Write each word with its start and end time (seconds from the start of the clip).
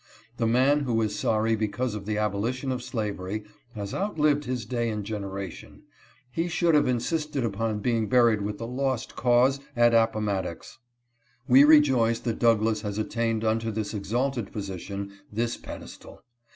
The 0.37 0.47
man 0.47 0.79
who 0.79 0.99
is 1.03 1.19
sorry 1.19 1.55
because 1.55 1.93
of 1.93 2.07
the 2.07 2.17
abolition 2.17 2.71
of 2.71 2.81
slavery, 2.81 3.43
has 3.75 3.93
outlived 3.93 4.45
his 4.45 4.65
day 4.65 4.89
and 4.89 5.03
generation; 5.03 5.83
he 6.31 6.47
should 6.47 6.73
have 6.73 6.87
insisted 6.87 7.43
upon 7.45 7.81
being 7.81 8.09
buried 8.09 8.41
with 8.41 8.57
the 8.57 8.65
''lost 8.83 9.15
cause" 9.15 9.59
at 9.85 9.91
Appo 9.93 10.19
matox. 10.23 10.79
We 11.47 11.63
rejoice 11.63 12.17
that 12.21 12.39
Douglass 12.39 12.81
has 12.81 12.97
attained 12.97 13.43
unto 13.43 13.69
this 13.69 13.93
exalted 13.93 14.51
position— 14.51 15.11
this 15.39 15.55
pedestal. 15.55 16.23